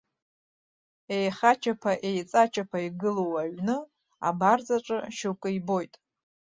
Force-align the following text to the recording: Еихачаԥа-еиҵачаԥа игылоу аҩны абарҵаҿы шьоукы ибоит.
Еихачаԥа-еиҵачаԥа 1.17 2.79
игылоу 2.87 3.33
аҩны 3.41 3.77
абарҵаҿы 4.27 4.97
шьоукы 5.15 5.49
ибоит. 5.57 5.93